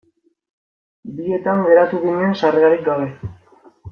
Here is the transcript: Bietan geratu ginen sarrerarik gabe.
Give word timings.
Bietan 1.19 1.61
geratu 1.69 2.01
ginen 2.07 2.35
sarrerarik 2.41 2.83
gabe. 2.91 3.13